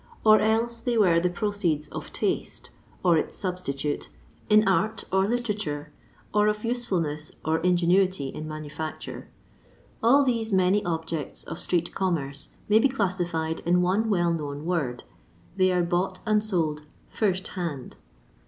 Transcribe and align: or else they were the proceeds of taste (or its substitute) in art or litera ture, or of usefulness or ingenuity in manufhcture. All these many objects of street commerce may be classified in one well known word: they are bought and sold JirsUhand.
or 0.25 0.39
else 0.39 0.79
they 0.79 0.97
were 0.97 1.19
the 1.19 1.29
proceeds 1.29 1.87
of 1.89 2.11
taste 2.11 2.71
(or 3.03 3.19
its 3.19 3.37
substitute) 3.37 4.09
in 4.49 4.67
art 4.67 5.03
or 5.13 5.27
litera 5.27 5.53
ture, 5.53 5.91
or 6.33 6.47
of 6.47 6.65
usefulness 6.65 7.33
or 7.45 7.59
ingenuity 7.59 8.29
in 8.29 8.47
manufhcture. 8.47 9.25
All 10.01 10.23
these 10.23 10.51
many 10.51 10.83
objects 10.85 11.43
of 11.43 11.59
street 11.59 11.93
commerce 11.93 12.49
may 12.67 12.79
be 12.79 12.89
classified 12.89 13.59
in 13.59 13.83
one 13.83 14.09
well 14.09 14.33
known 14.33 14.65
word: 14.65 15.03
they 15.55 15.71
are 15.71 15.83
bought 15.83 16.17
and 16.25 16.43
sold 16.43 16.81
JirsUhand. 17.15 17.93